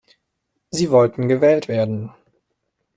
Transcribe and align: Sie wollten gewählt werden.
Sie 0.71 0.89
wollten 0.89 1.27
gewählt 1.27 1.67
werden. 1.67 2.11